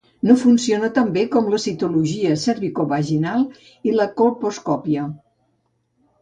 No 0.27 0.35
funciona 0.43 0.87
tan 0.93 1.11
bé 1.17 1.25
com 1.35 1.51
la 1.55 1.59
citologia 1.65 2.31
cervicovaginal 2.45 3.45
i 3.91 3.95
la 3.99 4.09
colposcòpia. 4.23 5.07